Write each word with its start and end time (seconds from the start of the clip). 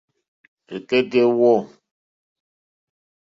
Rzɛ̀kɛ́tɛ́ 0.73 1.25
wɔ̂. 1.37 1.57